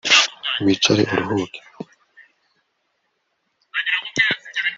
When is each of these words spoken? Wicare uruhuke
Wicare 0.63 1.03
uruhuke 1.15 1.59